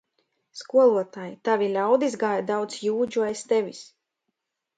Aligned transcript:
Skolotāj, 0.59 1.27
tavi 1.49 1.67
ļaudis 1.75 2.15
gāja 2.25 2.47
daudz 2.53 2.79
jūdžu 2.87 3.27
aiz 3.27 3.45
tevis! 3.53 3.85